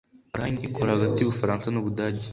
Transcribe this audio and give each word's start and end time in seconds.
Rhine 0.37 0.59
ikora 0.67 0.95
hagati 0.95 1.17
y'Ubufaransa 1.19 1.67
n'Ubudage. 1.69 2.25